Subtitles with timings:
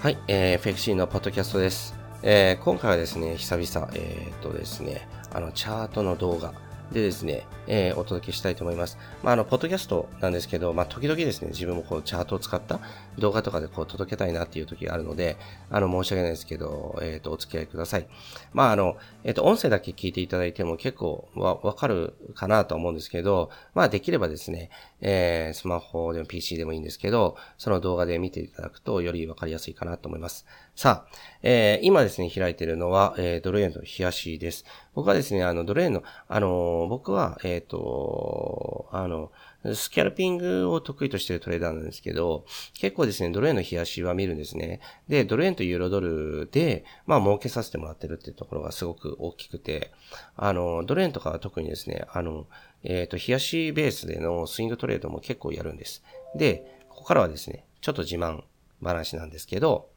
[0.00, 1.92] はい、えー、FXC のポッドキャストです。
[2.22, 6.52] えー、今回はですね、久々、えー、っとですね、あの、チャートの動画
[6.92, 8.96] でですね、えー、お届けしたいと思います。
[9.22, 12.80] まあ、あの、ポッドキャストなんですけど、まあ、時々ですね、自分もこう、チャートを使った
[13.18, 15.36] 動画とかでこう、届けたいなっていう時があるので、
[15.70, 18.08] あの、申し訳ないですけど、えっ、ー、と、お付き合いください。
[18.54, 24.70] まあ、あの、えっ、ー、と、音声だけ聞いていただいても結構わ、わかるかなと思うんですけど、まあ、できればですね、
[25.02, 30.46] えー、スマホでも PC でもいいんですけど、その動画で見ていただくと、よりわかりやすいかなと思います。
[30.78, 34.64] さあ、えー、今ですね、開いているのは、えー、ドル円の冷やしです。
[34.94, 39.32] 僕はですね、あの、ドル円の、あのー、僕は、えっ、と、あの、
[39.74, 44.78] スキャルピングを得意としているトレーダーなんですけど、結構ですね、ドル円の冷やしは見るんですね。
[45.08, 49.90] で、ドル円とユーロドルで、まあ、儲けさせてもらってるっていうところがすごく大きくて、
[50.36, 52.46] あの、ドル円とかは特にですね、あの、
[52.84, 56.04] えっ、と、冷やしベースでのスイングトレードも結構やるんです。
[56.36, 58.44] で、ここからはですね、ちょっと自慢
[58.80, 59.88] 話なんですけど、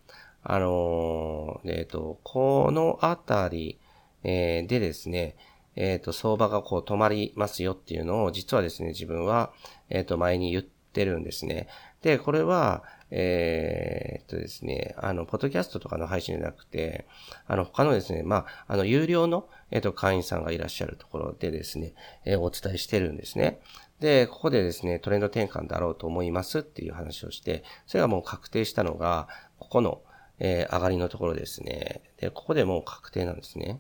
[0.44, 3.80] あのー、えっ、ー、と、このあたり、
[4.24, 5.36] えー、でですね、
[5.76, 9.52] えっ、と、相場がこう止まりますよっていうのを、実はですね、自分は、
[9.90, 11.68] えっ、と、前に言ってるんですね。
[12.02, 17.06] で、これは、えー、っとですね、あの、ポッドキャストとかの配信じゃなくて、
[17.46, 21.94] あの、他のですね、まあ、あの、有料の、えっと、会員さんがいらっしゃるところでですね、
[22.26, 23.60] えー、お伝えしてるんですね。
[24.00, 29.28] で、ここでですね、トレンド転換だろうと思いますっていう話をして、それがもう確定したのが、
[29.60, 30.02] ここの、
[30.44, 32.02] えー、上がりのところですね。
[32.18, 33.80] で、ここでもう確定なんですね。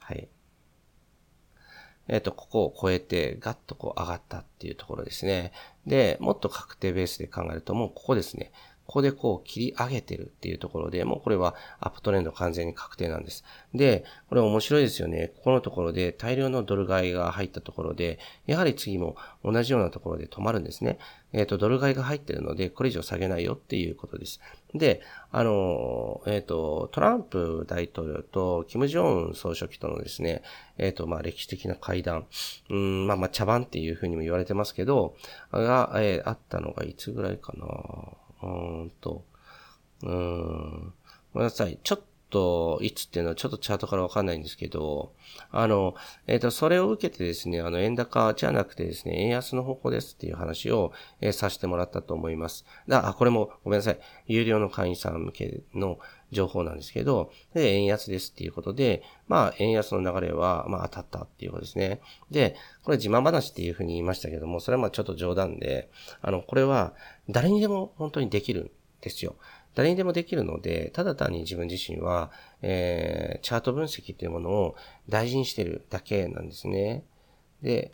[0.00, 0.28] はい。
[2.08, 5.52] えっ、ー、と、ここを超えてガッとこう上がったっていうところですね。
[5.86, 8.50] で、もっと確定ベースで考えるともうここですね。
[8.86, 13.44] ここでこう切り上げてるっていうところで、もうこれはアップトレンド完全に確定なんです。
[13.74, 15.32] で、これ面白いですよね。
[15.36, 20.98] ここのところで大量のドル買いが入ったところで、やはり次も同じようなところで止まるんですね。
[21.32, 24.40] えっ、ー、と、ドル買いが入ってるので、これ以上下げないよっていうことです。
[24.74, 30.42] で、あの、えっ、ー、と、トランプ大統領とキム・ジョン総書記とのですね、
[30.78, 32.26] えっ、ー、と、まあ、歴史的な会談、
[32.70, 35.16] うん、まあ、まあ、茶番っていうふうにも言われてますけど、
[35.52, 37.66] が、えー、あったのがいつぐらいかな
[38.42, 39.24] うーんと、
[40.02, 40.92] うーん、
[41.32, 41.78] ごめんなさい。
[41.82, 42.00] ちょっ
[42.36, 45.14] と、いつっていうのはちょっとチャートからわかんないんですけど、
[45.50, 45.94] あの、
[46.26, 50.92] えっ、ー、と、それを受けてですね、あの、円高じゃなくてですね、円安の方向ですっていう話を、
[51.22, 52.66] えー、させてもらったと思います。
[52.88, 53.98] だ、あ、これもごめんなさい。
[54.26, 55.98] 有料の会員さん向けの
[56.30, 62.00] 情報なんですけど、で、円安ですっていうことで、まあ、円安の流れは、まあ、当たったっていうことですね。
[62.30, 66.92] で、これ自慢話っていうふうに言いましたけども、それはまあちょっと冗談で、あの、これは
[67.30, 68.70] 誰にでも本当にできるん
[69.00, 69.36] ですよ。
[69.76, 72.32] 誰にでもできるので、ただ単に自分自身は、
[72.62, 74.74] えー、チャート分析っていうものを
[75.06, 77.04] 大事にしてるだけなんですね。
[77.60, 77.92] で、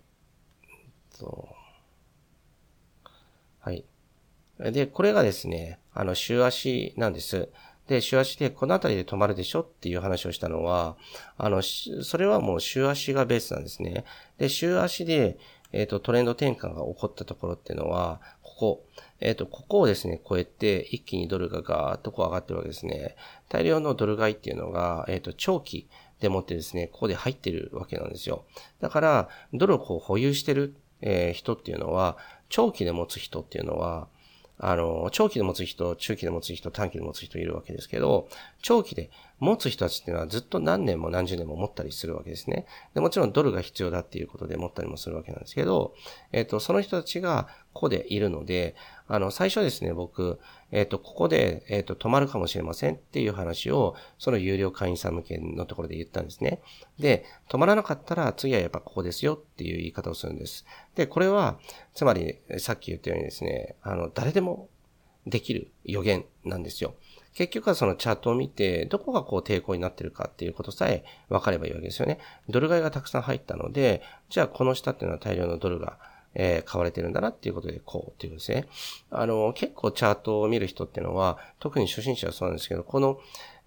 [1.11, 3.09] そう。
[3.59, 3.85] はい。
[4.59, 7.49] で、これがですね、あの、週足なんです。
[7.89, 10.97] で、週足でこの辺りで止まるでしょっていう話をしたのは、
[11.37, 14.05] あの、それはもう週足がベースなんですね。
[14.39, 15.37] で、週足で、
[15.73, 18.21] えっ、ー、と、トレンド転換が起こったところっていうのは、
[18.63, 18.87] ここ、
[19.19, 23.17] えっ、ー、と、ここをですね、超えて、一気にドルがガーッとこう上がってるわけですね。
[23.49, 25.89] 大量のドル買いっていうのが、えっ、ー、と、長期
[26.21, 28.45] でもってですね、ここで入ってるわけなんですよ。
[28.81, 32.17] だから、ドルをこう保有してる、えー、人っていうのは、
[32.51, 34.07] 長期で持つ人っていうのは、
[34.65, 38.29] あの、長期で持つ人、中期で持つ人、短期で持つ人いるわけですけど、
[38.63, 42.67] 長期で持つ人たちっていうのはずっと何年も何十年も持ったりするわけですね。
[42.95, 45.95] で、もちろんドルが必要だっていうことで持ったりもするわけなんですけど、
[46.31, 48.77] えっ、と、その人たちがここでいるので、
[49.09, 50.39] あの、最初ですね、僕、
[50.73, 56.61] えっ、ー、と、ここで、えっ、ー、と、止まるかもしれませんっていう話を、その有料会員さん向けのところで言ったんですね。
[56.99, 60.65] で、止まらなかったら次はやっぱここですよっていう言い方をするんです。
[60.97, 61.59] で、これは、
[61.95, 64.69] つまり、さっき言ったようにですね、あの、誰でも
[65.27, 66.95] できる予言なんですよ。
[67.35, 72.19] 結局はそのチャートを見て、どこがこう抵抗になってるかっていうことさえ分かればいいわけですよね。
[72.49, 75.99] ドル買いがたくさん入ったので、じゃあこの下っていうのは大量のドルが
[76.35, 78.67] えー、買われてるんだなっていうことで、こうっていうことですね。
[79.11, 83.19] あの、結構チャートを見る人っていうのは、特に初心者はそうなんですけど、この、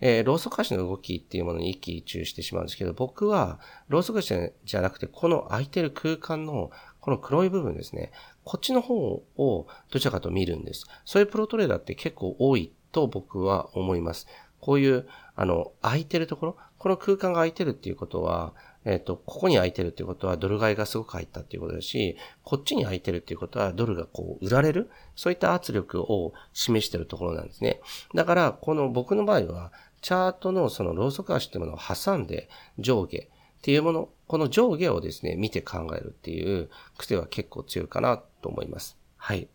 [0.01, 4.34] えー、ローソク足の動きっていうものに一喜一憂してしまうんですけど、僕は、ローソク足
[4.66, 8.12] じゃなくて、この空いてる空間の、この黒い部分ですね。
[8.44, 8.95] こっちの方
[9.38, 10.86] をどちらかと見るんです。
[11.06, 14.28] そういうプロトレーダーって結構多いと僕は思います。
[14.60, 18.54] こういう、あの、空いてるところ、この空間が空いてるっていうことは、
[18.86, 27.82] えっ、ー、と、ここに空いてるっていうことはドル買いがすごく入ったっていうことだし、こっちに空いてるっていうことはドルがこう売られるそういった圧力を示してるところなんですね。
[28.14, 29.72] だから、この僕の場合は、
[30.02, 32.48] チャートのそのローソク足っていうものを挟んで
[32.78, 33.28] 上下っ
[33.64, 38.98] ていうもの、この上下をですね、見て考えるっていう癖は結構強いかなと思います。
[39.18, 39.48] はい。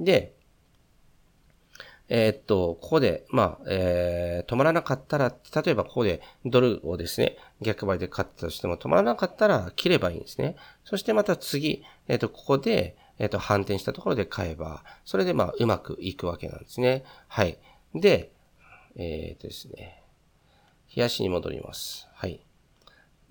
[0.00, 0.34] で、
[2.16, 5.34] えー、っと、ここで、まあ、えー、止まらなかったら、
[5.64, 10.54] 例えばここでドルをですね、逆張りで買ったとしても止まらなかったら切ればいいんですね。
[10.84, 17.02] そしてまた次、えー、っと、ここで、えっ、と、反転したところで買えば、それでまあ、うまくいくわけなんですね。
[17.26, 17.58] はい。
[17.96, 18.30] で、
[18.94, 20.04] えっ、とですね、
[20.94, 22.06] 冷やしに戻ります。
[22.14, 22.46] はい。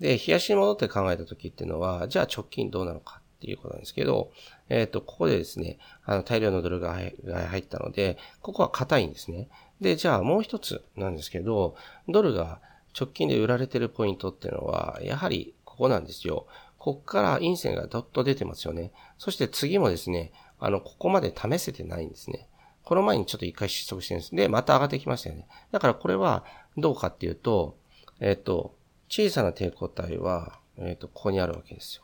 [0.02, 4.32] で、冷やしに戻って考えた時っていうのは、じゃあ直近どうなのかっていうことなんですけど、
[4.70, 9.50] えっ、と、ここでですね、あの、大量のドルが入ったので、ここは硬いんですね。
[9.82, 11.76] で、じゃあもう一つなんですけど、
[12.08, 12.62] ドルが
[12.98, 16.48] 直近で売られてるポイントっていうのは、やはりここなんですよ。
[16.78, 18.94] こっから陰線がどっと出てますよね。
[19.18, 22.48] そして次もですね、あの、ここまで試せてないんですね。
[22.86, 24.36] この前にちょっと一回失速してるんです。
[24.36, 25.48] で、また上がってきましたよね。
[25.72, 26.46] だからこれは
[26.78, 27.78] どうかっていうと、
[28.22, 28.76] えっ、ー、と、
[29.10, 32.04] 小さな抵抗体は、えっ、ー、と、ここにあるわけですよ。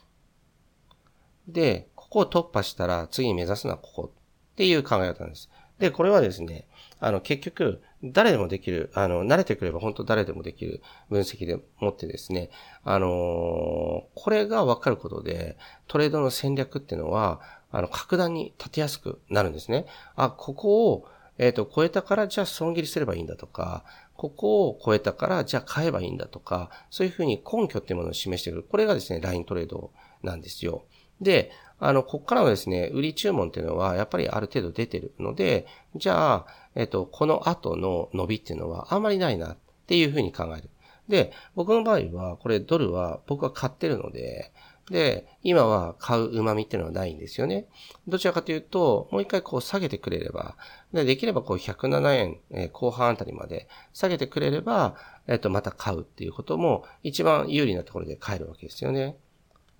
[1.52, 5.50] で、ここを突破したら次に目指すのはここっていう考え方なんです。
[5.80, 6.68] で、これはですね、
[7.00, 12.50] あの、結局、誰でもできる、あの、慣れてくれば本当誰でもできる分析でもってですね、
[12.84, 15.58] あのー、これが分かることで、
[15.88, 17.40] トレードの戦略っていうのは、
[17.72, 19.86] あの、格段に立てやすくなるんですね。
[20.16, 21.06] あ、ここを、
[21.38, 23.86] えっ、ー、と、超えたからじゃあ損切りすればいいんだとか、
[24.16, 28.64] ここを超えたからじゃあ買えばいいんだとか、そういうふうに根拠っていうものを示してくる。
[28.64, 29.92] これがですね、ライントレード
[30.24, 30.86] なんですよ。
[31.22, 36.46] で、あの、こっからのですね、売り注文っていうのは、やっぱりある程度出てるので、じゃあ、
[36.76, 39.58] えっと、この後の伸びっていうのはあんまりないなっ
[39.88, 40.70] ていうふうに考える。
[41.08, 44.52] で、僕の場合は、これドルは僕は買ってるので、
[44.92, 47.68] で、今は買う旨味っていうのはないんですよね。
[48.08, 50.56] どちらかというと、もう一回こう下げてくれれば、
[50.94, 54.96] でできればこう107円、え、後半あたりまで下げてくれれば、
[55.28, 59.16] えっ、と、また買うっていうことも一番有利なところで買えるわけですよね。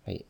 [0.06, 0.26] はい。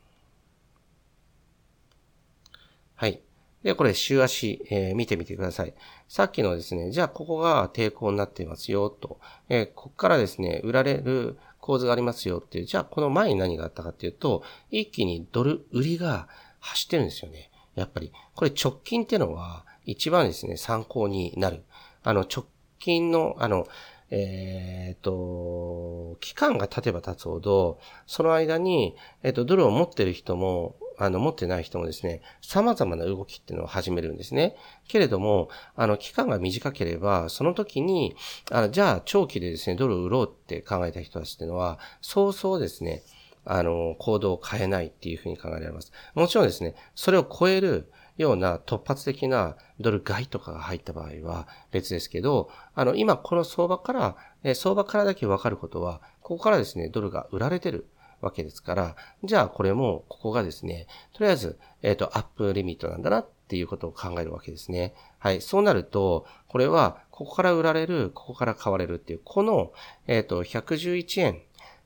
[2.96, 3.22] はい。
[3.64, 5.74] で、これ、週足、えー、見てみてください。
[6.08, 9.20] さっきのですね、じゃあここが抵抗になってますよ、と。
[9.50, 16.30] えー、ここからですね、売られる構図がありますよっていう、じゃあこの前に何があったかっていうと、一気にドル売りが
[16.60, 17.52] 走ってるんですよね。
[17.76, 18.12] やっぱり。
[18.36, 21.64] これ直近ってのは、一番ですね、参考になる。
[22.04, 22.46] あの、直
[22.80, 23.68] 近の、あの、
[24.12, 34.56] えっ、ー、と、期間が経てば経つほど、その間に、えっ、ー、と、ドルを持ってる人も、あの、持ってない人もですね、様々な動きっていうのを始めるんですね。
[34.88, 38.16] けれども、あの、期間が短ければ、その時に、
[38.52, 43.04] あの、じゃあ、長期でですね、ドルを売ろうって考えた人たちっていうのは、そうそうですね、
[43.46, 45.92] あの、行動を変えないっていうふうに考えられます。
[46.16, 57.88] もちろんですね、それを超えるような突発的なドル買いとかが入った場合は別ですけど、あの、今この相場から、え相場からだけわかることは、ここからですね、ドルが売られてる。
[58.22, 64.94] わけですから、じゃあこれも、ここがですね、とりあえず、えっ、ー、と、アップリミットなんだなっていうことを考えるわけですね。
[65.20, 65.40] はい。
[65.42, 69.72] そうなると、これは、ここから売られる、ここから買われるっていう、この、
[70.08, 71.42] えっ、ー、と、111円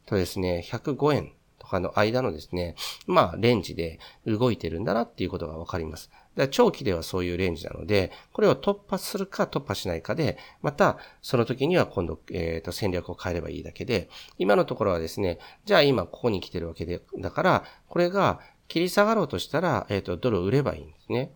[0.05, 1.33] とですね、105円
[1.73, 2.75] かの間のですね、
[3.07, 6.09] まあ、レンジで動いてるんだなっていうことがわかります。
[6.49, 14.09] 長期ではそういうレンジなので、これを突破するか突破しないかで、また、その時には今度、えっ、ー、と、戦略を変えればいいだけで、
[14.39, 21.31] 今のところはですね、じゃあ今ここに来てるわけで、だから、これが切り下がろうとしたら、えっ、ー、と、ドルを売ればいいんですね。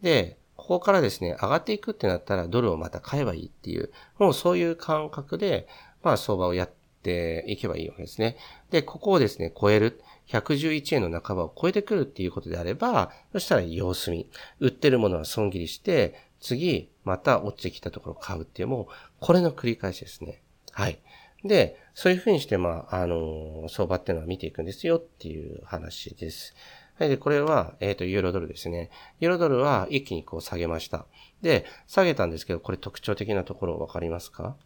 [0.00, 5.68] で、ここからですね、上がっていくってなったらドルをまた買えばいいっていう、もうそういう感覚で、
[6.02, 6.70] まあ相場をやっ
[7.02, 8.36] ていけばいいわけですね。
[8.70, 10.00] で、ここをですね、超える。
[10.28, 14.28] 111円の半ばを超えてくるっていうことであれば、そしたら様子見。
[14.60, 18.86] 売ってるものは損切りして、次、また落ちてきたところを買うっていうもう、
[19.20, 20.42] これの繰り返しですね。
[20.72, 21.00] はい。
[21.44, 26.54] で、そういうふうにして、まあ、あの相場っていうのは見ていくんですよっていう話です。
[26.98, 27.08] はい。
[27.08, 28.90] で、これは、えっ、ー、と、ユーロドルですね。
[29.20, 31.06] ユーロドルは一気にこう下げました。
[31.42, 34.56] で、下げたんですけど、これ特徴的なところわかりますか？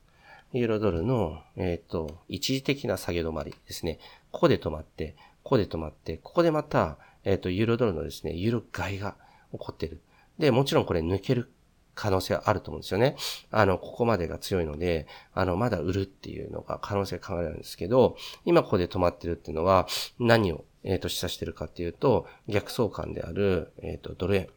[0.52, 3.98] ユーロドルの、えっ、ー、と、一時的な下げ止まりですね。
[4.30, 9.16] ここで止まって、ここで止まって、ここでまた、えっ、ー、と、ユーロドルのですね、ユーロ買いが
[9.52, 10.00] 起こってる。
[10.38, 11.50] で、もちろんこれ抜ける
[11.94, 13.16] 可能性はあると思うんですよね。
[13.50, 19.86] あの、ここまでが強いので、あの、まだ売るっていうのが可能性考えられるんですけど、今ここで止まってるっていうのは、
[20.18, 24.48] 何を、えっ、ー、と、示唆してるかっていうと、逆相関である、えっ、ー、と、ドル円。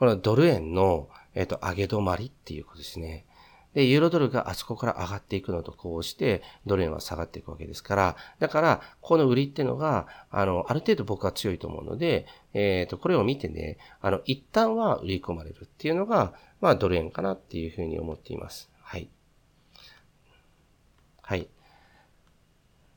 [0.00, 3.26] このドル円の、えっ、と、上げ止まりっていうことですね。
[3.74, 18.70] で、ユーロドルがあそこから上がっていくのとこうして、ドル円は下がっていくわけですから、だから、この売りっていうのが、あの、ある程度僕は強いと思うので、えっ、ー、と、これを見てね、あの、一旦は売り込まれるっていうのが、まあ、ドル円かなっていうふうに思っています。
[18.80, 19.10] はい。
[21.20, 21.46] はい。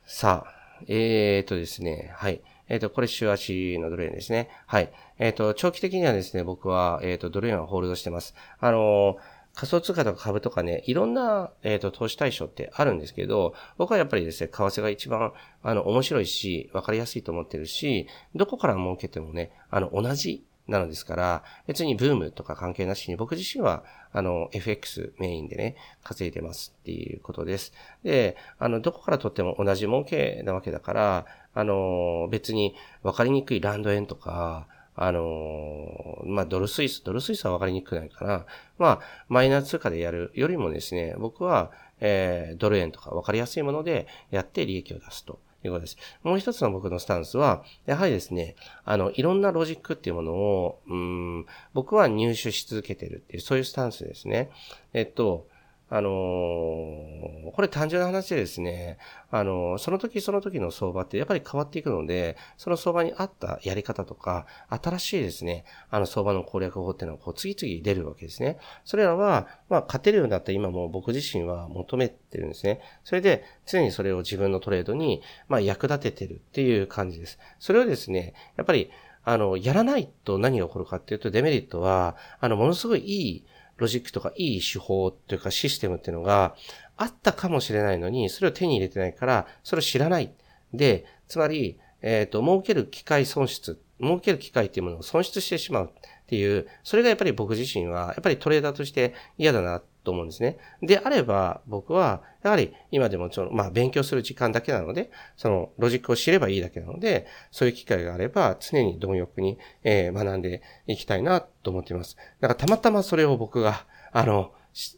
[0.06, 2.42] さあ、えーとですね、はい。
[2.70, 4.50] えっ、ー、と、これ週足のドル円ですね。
[4.68, 4.92] はい。
[5.20, 8.36] えっ、ー、と、長期的にはですね、僕は、えっ、ー、と、ドル円はホールドしてます。
[8.60, 9.18] あの
[9.56, 27.74] 仮想通貨とか株とかね、いろんな、えっ、と、投資対象ってあるんですけど、僕はやっぱりですね、為替が一番、あの、面白いし、わかりやすいと思ってるし、どこから儲けてもね、あの、同じなのですから、別にブームとか関係なしに、僕自身は、あの、FX メインでね、稼いでますっていうことです。
[28.04, 38.46] で、あの、どこからとっても同じ儲けなわけだから、あの、別に分かりにくいランド円とか、あのまあ、ドルスイス、ドルスイスは分かりにくくないかな。
[38.78, 45.40] まあ、マイナー通貨でやるよりもですね、僕は、えー、ドル円とか分かりやすいものでやって利益を出すと。
[45.68, 45.98] いうことです。
[46.24, 54.50] もう一つの僕のスタンスは、やはりですね、あの、いろんなロジックっていうものを、うん、僕は入手し続けてるっていう、そういうスタンスですね。
[54.94, 55.48] えっと、
[55.96, 58.98] あのー、これ単純な話でですね、
[59.30, 68.58] あのー、その時その時の相場ってやっぱり変わっていくので、その相場に合ったやり方とか、新しいですね、あの相場の攻略法っていうのがこう次々出るわけですね。
[68.84, 72.82] それらは、まあ、勝てるようになった今も僕自身は求めてるんですね。
[73.04, 77.38] それで、常にそれを自分のトレードに、まあ、役立ててるっていう感じです。
[77.60, 78.90] それをですね、やっぱり、
[79.26, 83.46] あの、やらないと何が起こるかっていうと、デメリットは、あの、ものすごいいい
[83.84, 86.56] ロジックとかいい手法というかシステムっていうのが
[86.98, 90.34] あったかもしれないのに、それを手に入れてないから、それを知らない。
[90.74, 95.90] で、つまり、えっ、ー、と、儲ける機会損失、儲ける機会っていうものを損失してしまうっ
[96.28, 100.58] ていう、それがやっぱり僕自身は、やっぱりトレーダーとして嫌だなっと思うんですね。
[100.82, 112.18] であれば、僕は、やはり今でもちょ、まあ勉強する時間だけなので、そのロジックを知ればいいだけなので、そういう機会があれば、常に貪欲に、え、学んでいきたいなと思っています。
[112.42, 114.52] だからたまたまそれを僕が、あの、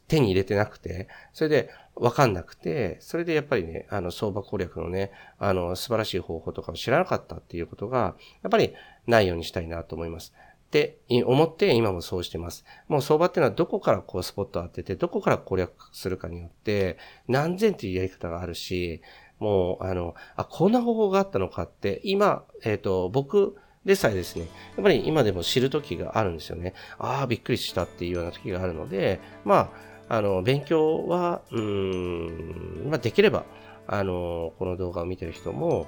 [0.08, 8.74] 手に入れてなくて、それでわかんなくて、それでやっぱりね、あの、相場攻略のね、あの、素晴らしい方法とかを知らなかったっていうことが、やっぱり
[9.08, 10.34] ないようにしたいなと思います。
[10.66, 12.66] って思って今もそうしてます。
[12.88, 19.02] もう相場っていうのはどこからこうスポットを当てて、どこから攻略するかによって、何千っていうやり方があるし、
[19.40, 23.56] もう、あの、あ、こんな方法があったのかって、今、えっ、ー、と、僕
[23.86, 26.74] でさえですね、やっぱり今でも知る時があるんですよね。
[26.98, 29.72] ああ、びっくりしたっていうような時があるので、ま
[30.10, 33.46] あ、あの、勉強は、うん、まあ、できれば、
[33.88, 35.88] あの、この動画を見てる人も、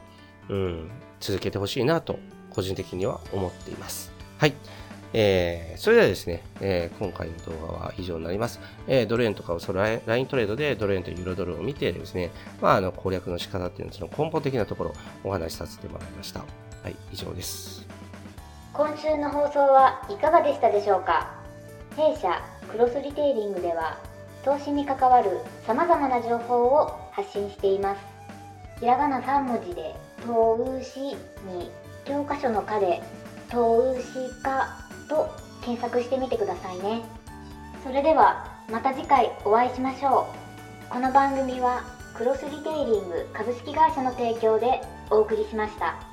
[0.50, 2.20] うん、続けてほしいなと、
[2.52, 4.17] 個人的には思っています。
[4.38, 4.54] はい。
[5.14, 8.60] えー、それではですね、えー、今回の動画は以上になります。
[8.88, 12.30] えー、ドル円とかをそのライントレードでドル円とユーロドルを見てですね、
[12.62, 16.42] まあ、あの攻略の仕方っていうのその根本的なところをお話しさせてもらいました。
[16.42, 16.46] は
[16.90, 17.88] い、以上です。
[18.74, 21.34] 今週の放送はいかがでしたでしょうか？
[21.96, 22.40] 弊社
[22.72, 23.98] クロスリテイリングでは
[24.46, 28.02] 投資に関わる様々な情報を発信しています。
[28.82, 31.16] ひらがな3文字で投資に
[32.06, 33.02] 教科書の科で
[33.50, 34.68] 投資家
[35.10, 35.28] と
[35.62, 37.02] 検索してみてくださいね
[37.84, 40.28] それではまた次回お会いしましょ
[40.90, 41.84] うこの番組は
[42.16, 46.07] クロスリテイリング株式会社の提供でお送りしました。